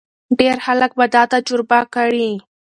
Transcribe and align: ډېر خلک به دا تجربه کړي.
ډېر 0.39 0.57
خلک 0.65 0.91
به 0.99 1.05
دا 1.15 1.23
تجربه 1.33 1.79
کړي. 1.95 2.29